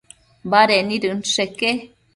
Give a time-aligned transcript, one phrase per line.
[0.53, 1.75] Baded nid inchësheque